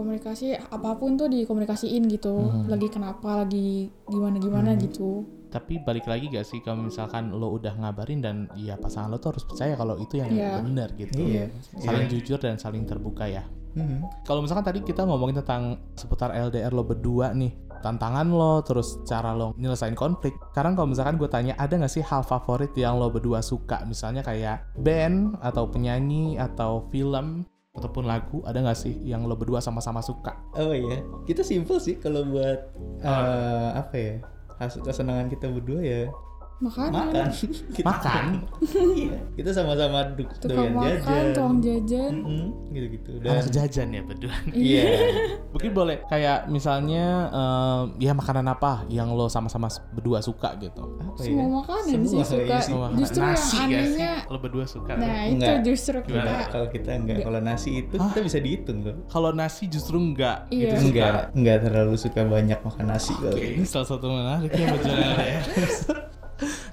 komunikasi 0.00 0.56
apa 0.56 0.96
pun 0.96 1.14
tuh 1.14 1.28
dikomunikasiin 1.28 2.08
gitu. 2.08 2.48
Hmm. 2.48 2.66
Lagi 2.66 2.88
kenapa, 2.88 3.44
lagi 3.44 3.92
gimana-gimana 4.08 4.74
gitu. 4.80 5.28
Tapi 5.50 5.82
balik 5.82 6.06
lagi 6.06 6.30
gak 6.30 6.46
sih 6.46 6.62
kalau 6.62 6.86
misalkan 6.86 7.34
lo 7.34 7.50
udah 7.50 7.74
ngabarin 7.74 8.22
dan 8.22 8.36
ya 8.54 8.78
pasangan 8.78 9.10
lo 9.10 9.18
tuh 9.18 9.34
harus 9.34 9.44
percaya 9.44 9.74
kalau 9.74 9.98
itu 9.98 10.22
yang 10.22 10.30
Iya. 10.30 10.62
benar 10.62 10.88
gitu. 10.94 11.18
Iya. 11.18 11.50
Saling 11.76 12.06
Iya. 12.06 12.12
jujur 12.16 12.38
dan 12.38 12.54
saling 12.54 12.86
terbuka 12.86 13.26
ya. 13.26 13.42
Mhm. 13.74 14.26
Kalau 14.26 14.42
misalkan 14.42 14.66
tadi 14.66 14.80
kita 14.82 15.06
ngomongin 15.06 15.42
tentang 15.42 15.78
seputar 15.94 16.34
LDR 16.34 16.70
lo 16.74 16.82
berdua 16.82 17.30
nih, 17.34 17.54
tantangan 17.82 18.26
lo, 18.30 18.62
terus 18.66 18.98
cara 19.06 19.30
lo 19.34 19.54
nyelesain 19.58 19.94
konflik. 19.94 20.34
Sekarang 20.50 20.74
kalau 20.74 20.90
misalkan 20.90 21.18
gue 21.18 21.30
tanya, 21.30 21.54
ada 21.54 21.78
nggak 21.78 21.90
sih 21.90 22.02
hal 22.02 22.22
favorit 22.26 22.70
yang 22.74 22.98
lo 22.98 23.10
berdua 23.10 23.42
suka? 23.42 23.82
Misalnya 23.86 24.22
kayak 24.22 24.74
band, 24.78 25.38
atau 25.38 25.70
penyanyi, 25.70 26.34
atau 26.38 26.86
film, 26.90 27.46
ataupun 27.74 28.04
lagu, 28.06 28.42
ada 28.46 28.58
nggak 28.60 28.78
sih 28.78 28.94
yang 29.06 29.24
lo 29.26 29.38
berdua 29.38 29.62
sama-sama 29.62 30.02
suka? 30.02 30.34
Oh 30.58 30.74
iya, 30.74 31.06
kita 31.26 31.46
simple 31.46 31.78
sih 31.78 31.96
kalau 31.96 32.26
buat 32.26 32.60
eh, 33.02 33.70
apa 33.78 33.94
ya? 33.96 34.14
Hasil 34.60 34.84
kesenangan 34.84 35.32
kita 35.32 35.48
berdua 35.48 35.80
ya 35.80 36.02
Makanan. 36.60 36.92
makan. 37.08 37.26
Kita- 37.72 37.88
Makan? 37.90 38.24
iya, 38.92 39.16
kita 39.32 39.50
sama-sama 39.50 40.04
duk 40.10 40.28
doyan 40.42 40.70
makan, 40.70 40.92
jajan. 41.00 41.24
tukang 41.32 41.56
jajan. 41.58 42.12
Mm-mm, 42.20 42.46
gitu-gitu. 42.70 43.10
Anak 43.18 43.24
Dan 43.24 43.48
jajan 43.50 43.86
ya 43.88 44.00
berdua. 44.02 44.34
iya, 44.68 44.84
Mungkin 45.50 45.70
boleh 45.72 45.96
kayak 46.06 46.38
misalnya 46.46 47.04
em, 47.26 47.82
ya 47.98 48.12
makanan 48.12 48.44
apa 48.46 48.84
yang 48.86 49.08
lo 49.08 49.26
sama-sama 49.26 49.66
berdua 49.90 50.20
suka 50.20 50.52
gitu. 50.56 50.84
apa 51.00 51.16
Semua 51.16 51.40
ya? 51.40 51.48
makanan 51.56 51.84
Semua 51.86 52.04
sih 52.04 52.20
suka. 52.22 52.54
sih. 52.54 52.68
Semua 52.68 52.86
Justru 52.92 53.20
nasi 53.22 53.56
yang 53.56 53.70
anehnya, 53.72 54.12
Lo 54.26 54.36
berdua 54.38 54.64
suka. 54.64 54.92
nah 54.94 55.16
itu 55.24 55.34
Enggak. 55.34 55.56
justru 55.64 55.98
kita. 56.02 56.32
kalau 56.46 56.68
kita 56.68 56.90
enggak. 56.92 57.18
Kalau 57.22 57.40
nasi 57.40 57.70
itu 57.78 57.94
Hah? 57.96 58.08
kita 58.10 58.20
bisa 58.22 58.38
dihitung 58.38 58.78
loh. 58.82 58.96
Kalau 59.08 59.32
nasi 59.32 59.64
justru 59.64 59.96
enggak. 59.96 60.44
Iya. 60.50 60.76
gitu 60.76 60.92
Enggak, 60.92 61.32
enggak 61.32 61.56
terlalu 61.62 61.96
suka 61.96 62.20
banyak 62.22 62.60
makan 62.60 62.84
nasi 62.86 63.12
Oke, 63.14 63.24
kalau. 63.24 63.40
ini 63.40 63.64
salah 63.64 63.88
satu 63.88 64.06
menariknya 64.06 64.66
berjalan 64.70 65.08
LDR. 65.16 65.40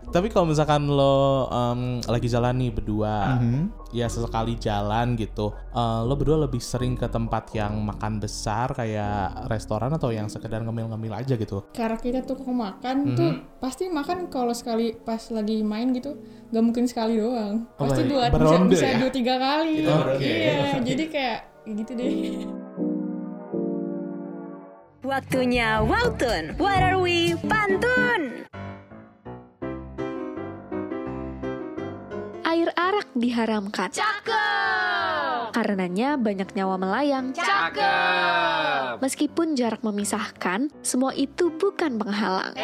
Tapi 0.08 0.28
kalau 0.28 0.48
misalkan 0.48 0.88
lo 0.88 1.18
em, 1.48 1.82
lagi 2.02 2.26
jalan 2.26 2.56
nih 2.56 2.72
berdua, 2.72 3.38
Mhm. 3.38 3.92
ya 3.92 4.08
sesekali 4.08 4.56
jalan 4.56 5.14
gitu, 5.14 5.52
eh, 5.70 6.02
lo 6.02 6.16
berdua 6.16 6.42
lebih 6.42 6.58
sering 6.58 6.94
ke 6.94 7.06
tempat 7.06 7.52
yang 7.52 7.76
makan 7.82 8.18
besar 8.18 8.72
kayak 8.72 9.46
restoran 9.46 9.92
atau 9.92 10.10
yang 10.10 10.26
sekedar 10.26 10.64
ngemil-ngemil 10.64 11.12
aja 11.14 11.36
gitu? 11.36 11.68
Karena 11.70 11.96
kita 11.96 12.24
tuh 12.24 12.36
kok 12.36 12.48
makan 12.48 12.98
Mhm. 13.04 13.16
tuh 13.16 13.32
pasti 13.58 13.88
makan 13.88 14.28
kalau 14.28 14.52
sekali 14.52 14.96
pas 14.96 15.20
lagi 15.28 15.60
main 15.62 15.92
gitu 15.92 16.16
gak 16.48 16.64
mungkin 16.64 16.88
sekali 16.88 17.20
doang. 17.20 17.68
Oh, 17.76 17.84
Pasti 17.84 18.02
baik. 18.02 18.10
dua 18.10 18.24
bisa, 18.32 18.58
bisa 18.66 18.88
ya? 18.88 18.98
dua 18.98 19.12
tiga 19.12 19.36
kali. 19.36 19.74
Kita 19.82 19.94
beronde. 19.98 20.24
Iya, 20.48 20.80
jadi 20.82 21.04
kayak 21.08 21.40
gitu 21.76 21.92
deh. 21.94 22.12
Waktunya 25.04 25.80
Waltun. 25.80 26.56
What 26.56 26.80
are 26.80 27.00
we? 27.00 27.36
Pantun. 27.42 28.47
Air 32.58 32.74
arak 32.74 33.14
diharamkan. 33.14 33.94
karenanya 35.54 36.18
banyak 36.18 36.58
nyawa 36.58 36.82
melayang. 36.82 37.30
Meskipun 38.98 39.54
jarak 39.54 39.86
memisahkan, 39.86 40.74
semua 40.82 41.14
itu 41.14 41.54
bukan 41.54 42.02
penghalang. 42.02 42.58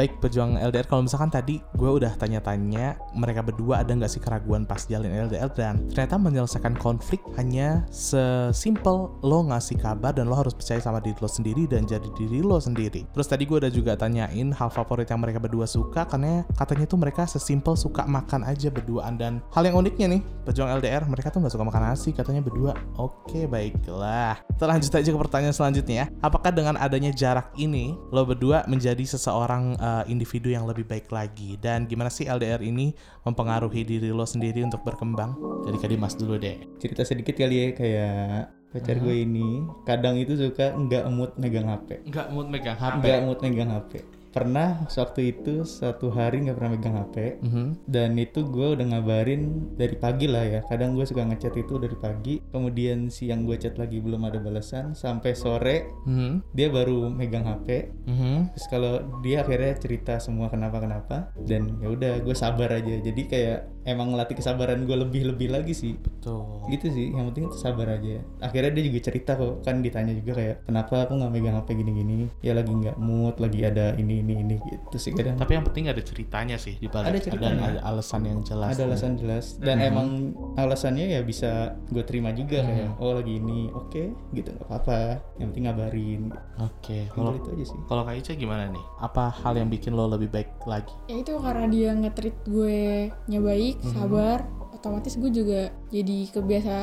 Baik 0.00 0.16
pejuang 0.16 0.56
LDR 0.56 0.88
kalau 0.88 1.04
misalkan 1.04 1.28
tadi 1.28 1.60
gue 1.76 1.90
udah 1.92 2.16
tanya-tanya 2.16 2.96
mereka 3.12 3.44
berdua 3.44 3.84
ada 3.84 3.92
nggak 3.92 4.08
sih 4.08 4.16
keraguan 4.16 4.64
pas 4.64 4.80
jalin 4.88 5.12
LDR 5.28 5.52
dan 5.52 5.76
ternyata 5.92 6.16
menyelesaikan 6.16 6.72
konflik 6.80 7.20
hanya 7.36 7.84
sesimpel 7.92 9.12
lo 9.20 9.44
ngasih 9.52 9.76
kabar 9.76 10.16
dan 10.16 10.32
lo 10.32 10.40
harus 10.40 10.56
percaya 10.56 10.80
sama 10.80 11.04
diri 11.04 11.20
lo 11.20 11.28
sendiri 11.28 11.68
dan 11.68 11.84
jadi 11.84 12.08
diri 12.16 12.40
lo 12.40 12.56
sendiri. 12.56 13.04
Terus 13.12 13.28
tadi 13.28 13.44
gue 13.44 13.60
udah 13.60 13.68
juga 13.68 13.92
tanyain 13.92 14.48
hal 14.56 14.72
favorit 14.72 15.04
yang 15.04 15.20
mereka 15.20 15.36
berdua 15.36 15.68
suka 15.68 16.08
karena 16.08 16.48
katanya 16.56 16.88
tuh 16.88 16.96
mereka 16.96 17.28
sesimpel 17.28 17.76
suka 17.76 18.08
makan 18.08 18.48
aja 18.48 18.72
berduaan 18.72 19.20
dan 19.20 19.44
hal 19.52 19.68
yang 19.68 19.76
uniknya 19.76 20.16
nih 20.16 20.24
pejuang 20.48 20.80
LDR 20.80 21.04
mereka 21.12 21.28
tuh 21.28 21.44
nggak 21.44 21.52
suka 21.52 21.68
makan 21.68 21.92
nasi 21.92 22.16
katanya 22.16 22.40
berdua. 22.40 22.72
Oke 22.96 23.44
baiklah. 23.44 24.40
Kita 24.48 24.64
lanjut 24.64 24.96
aja 24.96 25.08
ke 25.12 25.18
pertanyaan 25.28 25.52
selanjutnya 25.52 25.96
ya. 26.00 26.06
Apakah 26.24 26.56
dengan 26.56 26.80
adanya 26.80 27.12
jarak 27.12 27.52
ini 27.60 27.92
lo 28.08 28.24
berdua 28.24 28.64
menjadi 28.64 29.04
seseorang 29.04 29.76
uh, 29.76 29.89
individu 30.06 30.52
yang 30.52 30.64
lebih 30.66 30.84
baik 30.84 31.10
lagi. 31.10 31.56
Dan 31.60 31.86
gimana 31.86 32.08
sih 32.12 32.26
LDR 32.26 32.60
ini 32.62 32.92
mempengaruhi 33.24 33.82
diri 33.86 34.10
lo 34.10 34.24
sendiri 34.24 34.62
untuk 34.64 34.82
berkembang? 34.86 35.36
Dari 35.66 35.78
kadi 35.78 35.94
mas 35.98 36.14
dulu 36.16 36.40
deh. 36.40 36.60
Cerita 36.80 37.02
sedikit 37.04 37.36
kali 37.36 37.54
ya 37.56 37.66
kayak 37.76 38.60
pacar 38.70 39.02
gue 39.02 39.26
ini 39.26 39.66
kadang 39.82 40.14
itu 40.14 40.38
suka 40.38 40.70
nggak 40.70 41.10
mood 41.10 41.34
megang 41.42 41.66
HP 41.66 42.06
nggak 42.06 42.26
mood 42.30 42.46
megang 42.46 42.78
HP 42.78 43.02
nggak 43.02 43.20
mood 43.26 43.38
megang 43.42 43.70
HP 43.74 43.92
pernah 44.30 44.86
waktu 44.86 45.34
itu 45.34 45.66
satu 45.66 46.08
hari 46.08 46.46
nggak 46.46 46.54
pernah 46.54 46.72
megang 46.72 46.96
HP 46.96 47.16
Mhm. 47.42 47.66
dan 47.84 48.14
itu 48.14 48.46
gue 48.46 48.78
udah 48.78 48.86
ngabarin 48.86 49.74
dari 49.74 49.98
pagi 49.98 50.30
lah 50.30 50.46
ya. 50.46 50.60
Kadang 50.62 50.94
gue 50.94 51.02
suka 51.02 51.26
ngechat 51.26 51.50
itu 51.52 51.74
dari 51.76 51.96
pagi 51.96 52.38
kemudian 52.46 53.10
siang 53.10 53.42
gue 53.42 53.58
chat 53.58 53.74
lagi 53.74 53.98
belum 53.98 54.22
ada 54.22 54.38
balasan 54.38 54.94
sampai 54.94 55.34
sore 55.34 55.90
Mhm. 56.06 56.54
dia 56.54 56.70
baru 56.70 57.10
megang 57.10 57.42
HP 57.42 57.90
Mhm. 58.06 58.54
terus 58.54 58.66
kalau 58.70 58.92
dia 59.20 59.42
akhirnya 59.42 59.74
cerita 59.76 60.14
semua 60.16 60.46
kenapa 60.46 60.78
kenapa 60.78 61.16
dan 61.42 61.82
ya 61.82 61.90
udah 61.90 62.22
gue 62.22 62.34
sabar 62.34 62.70
aja. 62.70 63.02
Jadi 63.02 63.22
kayak 63.26 63.58
emang 63.82 64.12
ngelatih 64.12 64.36
kesabaran 64.36 64.84
gue 64.84 64.94
lebih 64.94 65.26
lebih 65.26 65.50
lagi 65.50 65.74
sih. 65.74 65.98
Betul. 65.98 66.70
Gitu 66.70 66.86
sih 66.88 67.10
yang 67.10 67.26
penting 67.28 67.50
itu 67.50 67.58
sabar 67.58 67.98
aja. 67.98 68.22
Akhirnya 68.38 68.70
dia 68.70 68.84
juga 68.86 69.00
cerita 69.02 69.34
kok 69.34 69.66
kan 69.66 69.82
ditanya 69.82 70.14
juga 70.14 70.38
kayak 70.38 70.56
kenapa 70.64 71.02
aku 71.02 71.18
nggak 71.18 71.32
megang 71.32 71.56
HP 71.58 71.68
gini-gini? 71.74 72.30
Ya 72.40 72.54
lagi 72.54 72.70
nggak 72.70 72.94
mood 72.94 73.34
lagi 73.42 73.66
ada 73.66 73.98
ini 73.98 74.19
ini 74.20 74.44
ini 74.44 74.56
gitu 74.60 74.96
sih 75.00 75.10
kadang 75.16 75.40
tapi 75.40 75.56
yang 75.56 75.64
penting 75.64 75.88
ada 75.88 76.02
ceritanya 76.04 76.56
sih 76.60 76.76
di 76.76 76.86
balik. 76.86 77.08
Ada 77.08 77.16
ada, 77.16 77.24
ceritanya. 77.24 77.62
ada 77.64 77.80
alasan 77.88 78.22
yang 78.28 78.40
jelas 78.44 78.70
ada 78.76 78.82
alasan 78.84 79.12
jelas. 79.16 79.44
Dan 79.56 79.80
emang 79.80 80.36
alasannya 80.60 81.16
ya 81.16 81.20
bisa 81.24 81.80
gue 81.88 82.04
terima 82.04 82.36
juga 82.36 82.60
kayak 82.60 83.00
oh 83.00 83.16
lagi 83.16 83.40
ini 83.40 83.72
oke 83.72 84.02
gitu 84.36 84.48
nggak 84.52 84.66
apa-apa. 84.68 85.00
Yang 85.40 85.48
penting 85.54 85.64
ngabarin. 85.64 86.22
Oke 86.60 86.98
kalau 87.16 87.30
kalau 87.30 87.38
itu 87.38 87.48
aja 87.54 87.64
sih. 87.70 87.80
kalau 87.86 88.02
kak 88.02 88.16
Ica 88.18 88.32
gimana 88.34 88.64
nih? 88.68 88.84
Apa 89.00 89.24
hal 89.30 89.54
yang 89.56 89.68
bikin 89.70 89.94
lo 89.94 90.10
lebih 90.10 90.28
baik 90.28 90.50
lagi? 90.66 90.92
Ya 91.06 91.16
itu 91.22 91.32
karena 91.38 91.66
dia 91.70 91.90
nge-treat 91.94 92.36
gue 92.44 92.82
nya 93.30 93.40
baik 93.40 93.76
sabar 93.94 94.44
otomatis 94.80 95.20
gue 95.20 95.28
juga 95.28 95.68
jadi 95.92 96.32
kebiasa 96.32 96.76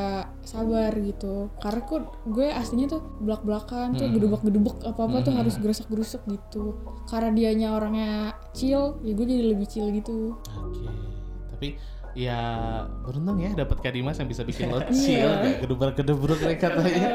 sabar 0.46 0.94
gitu. 1.02 1.50
Karena 1.58 1.82
kok 1.82 2.22
gue 2.30 2.46
aslinya 2.46 2.94
tuh 2.94 3.02
belak 3.18 3.42
belakan 3.42 3.98
tuh 3.98 4.06
gedubak 4.06 4.46
gedubuk 4.46 4.78
apa 4.86 5.02
apa 5.02 5.26
tuh 5.26 5.34
harus 5.34 5.58
gerusak 5.58 5.90
gerusuk 5.90 6.22
gitu. 6.30 6.78
Karena 7.10 7.34
dianya 7.34 7.74
orangnya 7.74 8.10
chill 8.54 9.02
ya 9.02 9.12
gue 9.12 9.26
jadi 9.26 9.44
lebih 9.50 9.66
chill 9.66 9.90
gitu. 9.90 10.38
Oke, 10.54 10.86
tapi 11.50 11.68
ya 12.16 12.38
beruntung 13.06 13.38
ya 13.38 13.54
dapat 13.54 13.78
Kak 13.78 13.94
Dimas 13.94 14.18
yang 14.18 14.26
bisa 14.26 14.42
bikin 14.42 14.70
lo 14.70 14.82
Iya. 14.86 14.90
chill, 14.90 15.30
gak 15.30 15.56
gedebrak-gedebruk 15.66 16.40
nih 16.42 16.58
katanya. 16.58 17.08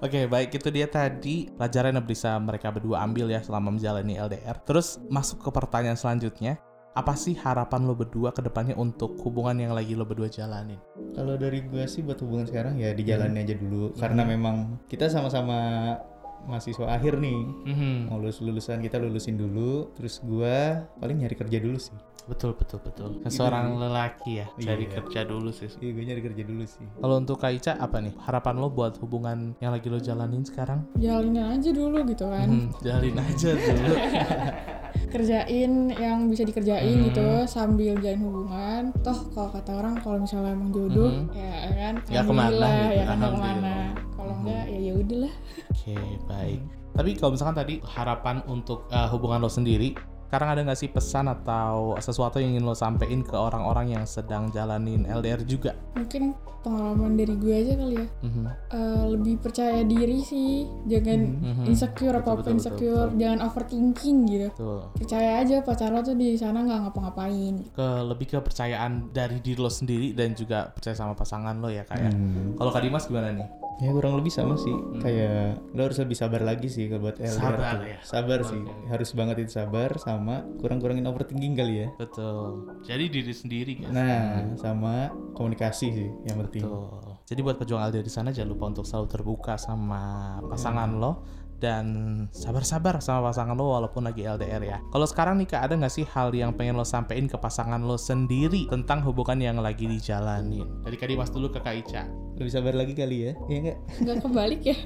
Oke, 0.00 0.24
baik 0.24 0.56
itu 0.56 0.68
dia 0.72 0.88
tadi. 0.88 1.48
Pelajaran 1.52 1.96
yang 1.96 2.04
bisa 2.08 2.36
mereka 2.40 2.72
berdua 2.72 3.04
ambil 3.04 3.28
ya 3.28 3.40
selama 3.40 3.76
menjalani 3.76 4.16
LDR. 4.16 4.56
Terus 4.64 4.96
masuk 5.08 5.44
ke 5.44 5.50
pertanyaan 5.52 5.96
selanjutnya, 5.96 6.56
apa 6.92 7.14
sih 7.14 7.34
harapan 7.34 7.84
lo 7.84 7.94
berdua 7.94 8.30
ke 8.30 8.40
depannya 8.40 8.74
untuk 8.74 9.14
hubungan 9.20 9.54
yang 9.56 9.72
lagi 9.72 9.94
lo 9.94 10.02
berdua 10.02 10.26
jalanin? 10.28 10.78
Kalau 11.12 11.34
dari 11.34 11.62
gue 11.62 11.84
sih 11.84 12.00
buat 12.00 12.18
hubungan 12.18 12.44
sekarang 12.44 12.76
ya 12.76 12.90
dijalanin 12.90 13.38
aja 13.38 13.54
dulu 13.54 13.94
karena 13.94 14.22
memang 14.24 14.56
kita 14.86 15.06
sama-sama 15.06 15.94
mahasiswa 16.42 16.88
akhir 16.88 17.16
nih 17.16 17.36
Mhm. 17.64 18.08
mau 18.08 18.16
lulus 18.16 18.40
lulusan 18.40 18.80
kita 18.80 18.96
lulusin 18.96 19.36
dulu 19.36 19.92
terus 19.92 20.18
gua 20.20 20.88
paling 20.96 21.20
nyari 21.20 21.36
kerja 21.36 21.58
dulu 21.58 21.76
sih 21.76 21.92
Betul 22.22 22.54
betul 22.54 22.78
betul. 22.80 23.16
Seorang 23.26 23.74
Gitu. 23.74 23.80
lelaki 23.80 24.32
ya, 24.38 24.46
cari 24.54 24.86
Iya. 24.86 24.92
kerja 24.94 25.20
dulu 25.24 25.50
sih. 25.50 25.66
iya 25.74 25.90
gue 25.90 26.04
nyari 26.04 26.22
kerja 26.22 26.42
dulu 26.42 26.62
sih 26.64 26.86
Kalau 26.96 27.16
untuk 27.18 27.36
Kak 27.36 27.50
Ica 27.50 27.72
apa 27.74 27.98
nih 27.98 28.14
harapan 28.20 28.54
lo 28.56 28.68
buat 28.68 28.94
hubungan 28.96 29.52
yang 29.58 29.70
lagi 29.70 29.86
lo 29.86 29.98
jalanin 29.98 30.40
sekarang? 30.42 30.84
jalanin 30.96 31.42
aja 31.50 31.70
dulu 31.70 31.96
gitu 32.04 32.24
kan 32.24 32.46
Hmm, 32.46 32.70
jalin 32.78 33.16
aja 33.18 33.50
dulu. 33.52 33.94
kerjain 35.08 35.72
yang 35.90 36.26
bisa 36.26 36.42
dikerjain 36.42 37.06
gitu 37.06 37.26
sambil 37.46 37.96
jalin 37.96 38.20
hubungan. 38.20 38.82
Toh 39.00 39.18
kalau 39.30 39.50
kata 39.50 39.70
orang 39.74 39.94
kalau 39.98 40.18
misalnya 40.18 40.52
emang 40.52 40.70
jodoh 40.70 41.10
Mhm. 41.10 41.32
ya 41.32 41.54
kan 41.70 41.94
Ya 42.06 42.20
ke 42.20 42.32
mana 42.32 42.52
gitu, 42.52 42.94
ya 42.94 43.04
kan 43.04 43.18
ke 43.18 43.38
mana. 43.38 43.74
kalau 44.12 44.34
enggak 44.36 44.64
ya 44.66 44.78
ya 44.80 44.92
udahlah. 44.94 45.34
Oke, 45.70 45.96
baik. 46.26 46.60
Tapi 46.90 47.10
kalau 47.14 47.30
misalkan 47.32 47.56
tadi 47.56 47.74
harapan 47.86 48.36
untuk 48.44 48.84
uh, 48.88 49.08
hubungan 49.08 49.38
lo 49.38 49.48
sendiri, 49.48 49.94
sekarang 50.30 50.48
ada 50.48 50.60
nggak 50.62 50.78
sih 50.78 50.86
pesan 50.86 51.26
atau 51.26 51.98
sesuatu 51.98 52.38
yang 52.38 52.54
ingin 52.54 52.62
lo 52.62 52.72
sampein 52.72 53.20
ke 53.20 53.34
orang-orang 53.34 53.90
yang 53.90 54.04
sedang 54.06 54.46
jalanin 54.48 55.02
LDR 55.02 55.42
juga? 55.42 55.74
mungkin 55.92 56.32
pengalaman 56.60 57.16
dari 57.16 57.34
gue 57.34 57.50
aja 57.52 57.72
kali 57.74 57.96
ya 57.96 58.06
Mhm. 58.20 58.44
Eh, 58.70 59.04
lebih 59.10 59.34
percaya 59.38 59.80
diri 59.82 60.20
sih 60.20 60.68
jangan 60.84 61.20
Mhm. 61.34 61.64
insecure 61.66 62.14
Betul, 62.14 62.20
apa 62.20 62.30
apa 62.30 62.38
betul, 62.38 62.52
insecure 62.54 63.06
betul, 63.08 63.18
jangan 63.18 63.38
overthinking 63.42 64.18
gitu 64.28 64.48
Tuh, 64.54 64.80
percaya 64.92 65.30
aja 65.40 65.56
pacar 65.60 65.88
lo 65.88 66.00
tuh 66.00 66.14
di 66.14 66.36
sana 66.36 66.60
nggak 66.60 66.78
ngapa-ngapain 66.84 67.54
ke 67.66 67.86
lebih 68.04 68.26
ke 68.28 68.38
percayaan 68.38 69.08
dari 69.10 69.40
diri 69.40 69.56
lo 69.56 69.66
sendiri 69.68 70.12
dan 70.12 70.30
juga 70.32 70.68
percaya 70.68 70.94
sama 70.94 71.12
pasangan 71.12 71.56
lo 71.56 71.66
ya 71.66 71.82
kayak. 71.82 72.12
Hmm. 72.12 72.54
Kalau 72.54 72.70
Kak 72.70 72.82
Dimas 72.82 73.04
gimana 73.04 73.32
nih? 73.32 73.48
Ya 73.80 73.90
kurang 73.90 74.14
lebih 74.14 74.28
sama 74.28 74.54
sih 74.54 74.70
kayak 74.98 75.72
lo 75.72 75.80
harus 75.82 75.96
lebih 75.96 76.12
sabar 76.12 76.40
lagi 76.40 76.66
sih 76.66 76.84
kalau 76.86 77.02
buat 77.02 77.16
LDR 77.16 77.32
Hmm. 77.32 77.40
Sabar 77.40 77.72
tuh. 77.72 77.86
ya? 77.86 77.98
sabar 78.02 78.38
sih 78.42 78.60
Oke. 78.60 78.84
harus 78.86 79.10
banget 79.10 79.36
itu 79.40 79.52
sabar 79.52 79.90
sama 79.96 80.34
kurang-kurangin 80.56 81.02
overthinking 81.02 81.54
kali 81.54 81.74
ya 81.78 81.88
Betul. 81.96 82.76
Jadi 82.82 83.04
diri 83.08 83.32
sendiri 83.32 83.72
guys. 83.76 83.88
nah 83.90 84.20
sama 84.54 85.08
komunikasi 85.32 85.86
sih 85.90 86.08
yang 86.24 86.36
penting 86.38 86.62
Betul. 86.62 87.16
Jadi 87.24 87.40
buat 87.40 87.56
pejuang 87.56 87.80
LDR 87.84 88.02
di 88.02 88.10
sana 88.10 88.28
jangan 88.28 88.50
lupa 88.50 88.64
untuk 88.68 88.82
selalu 88.82 89.06
terbuka 89.08 89.54
sama 89.54 90.02
pasangan 90.44 90.90
lo 90.92 91.12
dan 91.60 91.86
sabar-sabar 92.32 92.98
sama 93.04 93.28
pasangan 93.30 93.52
lo 93.52 93.76
walaupun 93.76 94.08
lagi 94.08 94.24
LDR 94.24 94.62
ya. 94.64 94.78
Kalau 94.88 95.04
sekarang 95.04 95.36
nih 95.38 95.48
Kak, 95.52 95.68
ada 95.68 95.74
nggak 95.76 95.92
sih 95.92 96.08
hal 96.08 96.32
yang 96.32 96.56
pengen 96.56 96.80
lo 96.80 96.88
sampein 96.88 97.28
ke 97.28 97.36
pasangan 97.36 97.84
lo 97.84 98.00
sendiri 98.00 98.66
tentang 98.72 99.04
hubungan 99.04 99.36
yang 99.36 99.60
lagi 99.60 99.84
dijalanin? 99.84 100.64
Dari 100.80 100.96
Kak 100.96 101.08
Dimas 101.12 101.28
dulu 101.28 101.52
ke 101.52 101.60
Kak 101.60 101.76
Ica. 101.76 102.04
lebih 102.40 102.56
sabar 102.56 102.72
lagi 102.72 102.96
kali 102.96 103.16
ya 103.28 103.32
iya 103.52 103.58
enggak 103.60 103.78
nggak 104.00 104.16
kebalik 104.24 104.60
ya 104.64 104.76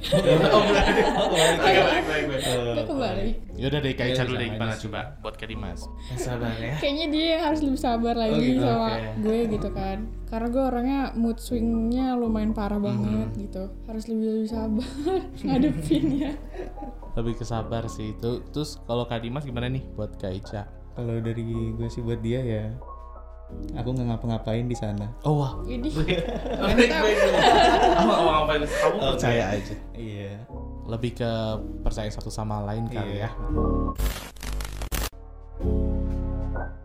oh, 0.50 0.62
baik, 1.62 1.78
baik, 1.86 2.24
baik. 2.26 2.42
nggak 2.74 2.86
kebalik 2.90 3.34
Yaudah 3.54 3.78
deh 3.78 3.92
Kak 3.94 4.06
Ica 4.10 4.22
dulu 4.26 4.36
deh 4.42 4.48
gimana 4.50 4.74
coba 4.74 5.00
buat 5.22 5.34
Kak 5.38 5.46
Dimas. 5.46 5.86
Yang 6.10 6.20
sabar 6.26 6.50
ya. 6.58 6.74
kayaknya 6.82 7.06
dia 7.14 7.26
yang 7.38 7.42
harus 7.46 7.60
lebih 7.62 7.78
sabar 7.78 8.14
lagi 8.18 8.42
gitu, 8.42 8.66
sama 8.66 8.90
gue 9.22 9.38
gitu 9.54 9.68
kan 9.70 9.98
karena 10.34 10.50
gue 10.50 10.64
orangnya 10.64 11.00
mood 11.14 11.38
swingnya 11.38 12.12
lumayan 12.14 12.50
parah 12.50 12.76
banget 12.76 13.30
gitu 13.38 13.70
harus 13.86 14.04
lebih 14.04 14.26
lebih 14.34 14.50
sabar 14.50 14.88
ngadepinnya 15.46 16.34
Lebih 17.14 17.38
kesabar 17.38 17.86
sih 17.86 18.10
itu. 18.10 18.42
Terus 18.50 18.82
kalau 18.82 19.06
Kak 19.06 19.22
Dimas 19.22 19.46
gimana 19.46 19.70
nih 19.70 19.86
buat 19.94 20.18
Kak 20.18 20.34
Ica? 20.34 20.66
kalau 20.94 21.18
dari 21.18 21.46
gue 21.70 21.86
sih 21.86 22.02
buat 22.02 22.18
dia 22.18 22.38
ya 22.38 22.64
aku 23.74 23.94
nggak 23.94 24.06
ngapa-ngapain 24.08 24.62
di 24.64 24.74
sana 24.74 25.10
Oh 25.22 25.38
wah. 25.38 25.52
ini. 25.64 25.90
Kamu 27.94 28.10
ngapain? 28.24 28.62
Kamu 28.62 28.96
percaya 29.14 29.54
aja. 29.54 29.74
iya 29.94 30.42
lebih 30.84 31.16
ke 31.16 31.30
percaya 31.80 32.10
satu 32.10 32.28
sama 32.28 32.60
lain 32.62 32.86
kali 32.86 33.22
Iya. 33.22 33.26
ya. 33.26 33.30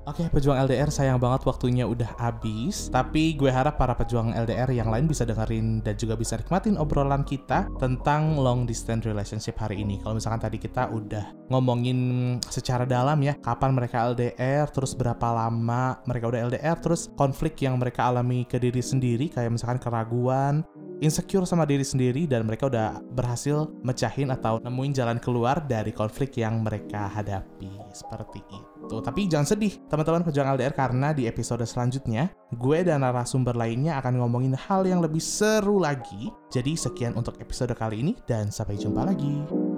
Oke, 0.08 0.26
pejuang 0.32 0.56
LDR 0.64 0.88
sayang 0.88 1.20
banget 1.20 1.44
waktunya 1.44 1.84
udah 1.84 2.08
habis. 2.16 2.88
Tapi 2.88 3.36
gue 3.36 3.52
harap 3.52 3.76
para 3.76 3.92
pejuang 3.92 4.32
LDR 4.32 4.72
yang 4.72 4.88
lain 4.88 5.06
bisa 5.06 5.28
dengerin 5.28 5.84
dan 5.84 6.00
juga 6.00 6.16
bisa 6.16 6.40
nikmatin 6.40 6.80
obrolan 6.80 7.28
kita 7.28 7.68
tentang 7.78 8.40
long 8.40 8.64
distance 8.64 9.04
relationship 9.04 9.60
hari 9.60 9.84
ini. 9.84 10.00
Kalau 10.00 10.16
misalkan 10.16 10.40
tadi 10.40 10.58
kita 10.58 10.88
udah 10.88 11.36
ngomongin 11.52 12.00
secara 12.48 12.88
dalam 12.88 13.20
ya, 13.20 13.36
kapan 13.44 13.76
mereka 13.76 14.08
LDR, 14.08 14.72
terus 14.72 14.96
berapa 14.96 15.28
lama 15.36 16.00
mereka 16.08 16.32
udah 16.32 16.42
LDR, 16.48 16.78
terus 16.80 17.12
konflik 17.20 17.60
yang 17.60 17.76
mereka 17.76 18.08
alami 18.08 18.48
ke 18.48 18.56
diri 18.56 18.80
sendiri, 18.80 19.28
kayak 19.28 19.52
misalkan 19.52 19.84
keraguan, 19.84 20.64
insecure 21.00 21.48
sama 21.48 21.64
diri 21.64 21.84
sendiri 21.84 22.28
dan 22.28 22.44
mereka 22.44 22.68
udah 22.68 23.00
berhasil 23.16 23.72
mecahin 23.84 24.32
atau 24.32 24.60
nemuin 24.60 24.94
jalan 24.96 25.20
keluar 25.20 25.64
dari 25.64 25.96
konflik 25.96 26.36
yang 26.40 26.60
mereka 26.64 27.08
hadapi 27.08 27.72
seperti 27.96 28.44
itu. 28.52 28.79
Gitu. 28.90 29.06
Tapi 29.06 29.30
jangan 29.30 29.46
sedih 29.46 29.78
teman-teman 29.86 30.26
pejuang 30.26 30.58
LDR 30.58 30.74
karena 30.74 31.14
di 31.14 31.30
episode 31.30 31.62
selanjutnya 31.62 32.34
gue 32.58 32.82
dan 32.82 33.06
narasumber 33.06 33.54
lainnya 33.54 34.02
akan 34.02 34.18
ngomongin 34.18 34.58
hal 34.58 34.82
yang 34.90 35.06
lebih 35.06 35.22
seru 35.22 35.78
lagi. 35.78 36.34
Jadi 36.50 36.74
sekian 36.74 37.14
untuk 37.14 37.38
episode 37.38 37.78
kali 37.78 38.02
ini 38.02 38.18
dan 38.26 38.50
sampai 38.50 38.74
jumpa 38.82 39.06
lagi. 39.06 39.69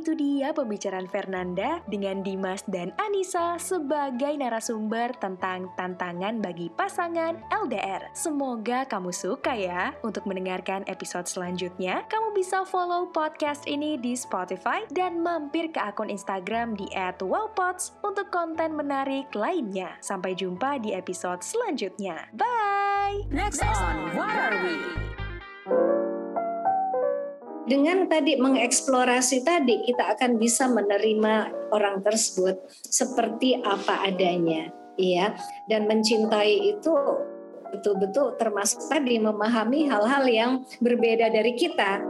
Itu 0.00 0.16
dia 0.16 0.56
pembicaraan 0.56 1.04
Fernanda 1.12 1.84
dengan 1.84 2.24
Dimas 2.24 2.64
dan 2.64 2.88
Anissa 2.96 3.60
sebagai 3.60 4.32
narasumber 4.32 5.12
tentang 5.20 5.68
tantangan 5.76 6.40
bagi 6.40 6.72
pasangan 6.72 7.36
LDR. 7.52 8.08
Semoga 8.16 8.88
kamu 8.88 9.12
suka 9.12 9.52
ya. 9.52 9.92
Untuk 10.00 10.24
mendengarkan 10.24 10.88
episode 10.88 11.28
selanjutnya, 11.28 12.08
kamu 12.08 12.32
bisa 12.32 12.64
follow 12.64 13.12
podcast 13.12 13.68
ini 13.68 14.00
di 14.00 14.16
Spotify 14.16 14.88
dan 14.88 15.20
mampir 15.20 15.68
ke 15.68 15.84
akun 15.84 16.08
Instagram 16.08 16.80
di 16.80 16.88
@wowpods 17.20 18.00
untuk 18.00 18.32
konten 18.32 18.72
menarik 18.72 19.28
lainnya. 19.36 20.00
Sampai 20.00 20.32
jumpa 20.32 20.80
di 20.80 20.96
episode 20.96 21.44
selanjutnya. 21.44 22.24
Bye! 22.32 23.28
Next 23.28 23.60
on 23.60 24.16
What 24.16 24.32
Are 24.32 24.64
We? 24.64 25.19
Dengan 27.70 28.10
tadi 28.10 28.34
mengeksplorasi 28.34 29.46
tadi 29.46 29.86
kita 29.86 30.18
akan 30.18 30.42
bisa 30.42 30.66
menerima 30.66 31.70
orang 31.70 32.02
tersebut 32.02 32.58
seperti 32.82 33.62
apa 33.62 34.10
adanya 34.10 34.74
ya 34.98 35.38
dan 35.70 35.86
mencintai 35.86 36.74
itu 36.74 36.90
betul-betul 37.70 38.34
termasuk 38.34 38.90
tadi 38.90 39.22
memahami 39.22 39.86
hal-hal 39.86 40.26
yang 40.26 40.52
berbeda 40.82 41.30
dari 41.30 41.54
kita 41.54 42.02